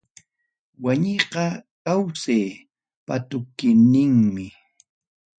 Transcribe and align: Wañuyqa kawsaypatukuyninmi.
Wañuyqa 0.83 1.43
kawsaypatukuyninmi. 1.85 4.45